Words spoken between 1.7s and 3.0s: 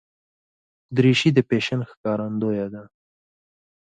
ښکارندویه ده.